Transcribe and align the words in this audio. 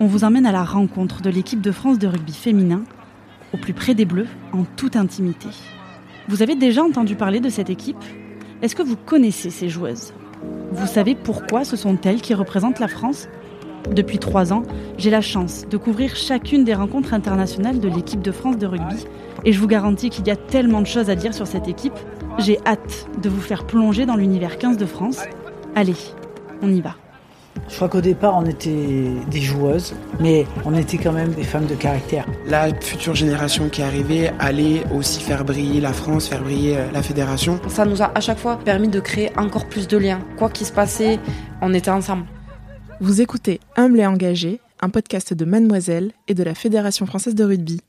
on 0.00 0.06
vous 0.06 0.24
emmène 0.24 0.46
à 0.46 0.52
la 0.52 0.64
rencontre 0.64 1.22
de 1.22 1.30
l'équipe 1.30 1.60
de 1.60 1.72
France 1.72 1.98
de 1.98 2.06
rugby 2.06 2.32
féminin, 2.32 2.82
au 3.52 3.56
plus 3.56 3.72
près 3.72 3.94
des 3.94 4.04
Bleus, 4.04 4.28
en 4.52 4.64
toute 4.76 4.96
intimité. 4.96 5.48
Vous 6.28 6.42
avez 6.42 6.54
déjà 6.54 6.84
entendu 6.84 7.16
parler 7.16 7.40
de 7.40 7.48
cette 7.48 7.70
équipe? 7.70 8.04
Est-ce 8.62 8.76
que 8.76 8.82
vous 8.82 8.96
connaissez 8.96 9.50
ces 9.50 9.68
joueuses? 9.68 10.12
Vous 10.72 10.86
savez 10.86 11.14
pourquoi 11.14 11.64
ce 11.64 11.76
sont 11.76 11.98
elles 12.04 12.20
qui 12.20 12.34
représentent 12.34 12.78
la 12.78 12.88
France? 12.88 13.28
Depuis 13.90 14.18
trois 14.18 14.52
ans, 14.52 14.62
j'ai 14.98 15.10
la 15.10 15.20
chance 15.20 15.66
de 15.68 15.76
couvrir 15.76 16.14
chacune 16.14 16.64
des 16.64 16.74
rencontres 16.74 17.14
internationales 17.14 17.80
de 17.80 17.88
l'équipe 17.88 18.20
de 18.20 18.32
France 18.32 18.58
de 18.58 18.66
rugby, 18.66 19.06
et 19.44 19.52
je 19.52 19.58
vous 19.58 19.66
garantis 19.66 20.10
qu'il 20.10 20.26
y 20.26 20.30
a 20.30 20.36
tellement 20.36 20.80
de 20.80 20.86
choses 20.86 21.10
à 21.10 21.14
dire 21.14 21.34
sur 21.34 21.46
cette 21.46 21.68
équipe. 21.68 21.98
J'ai 22.38 22.58
hâte 22.66 23.08
de 23.20 23.28
vous 23.28 23.40
faire 23.40 23.66
plonger 23.66 24.06
dans 24.06 24.16
l'univers 24.16 24.58
15 24.58 24.76
de 24.76 24.86
France. 24.86 25.20
Allez, 25.74 25.96
on 26.62 26.70
y 26.70 26.80
va. 26.80 26.94
Je 27.68 27.74
crois 27.76 27.88
qu'au 27.88 28.00
départ, 28.00 28.36
on 28.36 28.46
était 28.46 29.10
des 29.30 29.40
joueuses, 29.40 29.94
mais 30.20 30.46
on 30.64 30.74
était 30.74 30.98
quand 30.98 31.12
même 31.12 31.32
des 31.32 31.42
femmes 31.42 31.66
de 31.66 31.74
caractère. 31.74 32.26
La 32.46 32.72
future 32.74 33.14
génération 33.14 33.68
qui 33.68 33.80
est 33.80 33.84
arrivée 33.84 34.30
allait 34.38 34.82
aussi 34.94 35.20
faire 35.20 35.44
briller 35.44 35.80
la 35.80 35.92
France, 35.92 36.28
faire 36.28 36.42
briller 36.42 36.76
euh, 36.76 36.90
la 36.92 37.02
fédération. 37.02 37.60
Ça 37.68 37.84
nous 37.84 38.02
a 38.02 38.10
à 38.14 38.20
chaque 38.20 38.38
fois 38.38 38.58
permis 38.64 38.88
de 38.88 39.00
créer 39.00 39.30
encore 39.36 39.66
plus 39.66 39.88
de 39.88 39.96
liens. 39.96 40.20
Quoi 40.36 40.50
qu'il 40.50 40.66
se 40.66 40.72
passait, 40.72 41.18
on 41.60 41.74
était 41.74 41.90
ensemble. 41.90 42.24
Vous 43.00 43.20
écoutez 43.20 43.60
Humble 43.76 44.00
et 44.00 44.06
engagé, 44.06 44.60
un 44.80 44.88
podcast 44.88 45.34
de 45.34 45.44
Mademoiselle 45.44 46.12
et 46.26 46.34
de 46.34 46.42
la 46.42 46.54
Fédération 46.54 47.06
française 47.06 47.34
de 47.34 47.44
rugby. 47.44 47.80